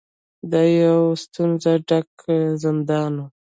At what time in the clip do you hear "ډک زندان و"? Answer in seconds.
1.87-3.25